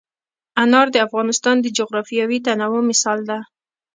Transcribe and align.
انار 0.63 0.87
د 0.91 0.97
افغانستان 1.07 1.55
د 1.61 1.67
جغرافیوي 1.77 2.37
تنوع 2.45 2.81
مثال 2.91 3.19
دی. 3.29 3.39